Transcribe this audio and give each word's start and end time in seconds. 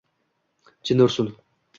Jin 0.89 1.03
ursin! 1.05 1.29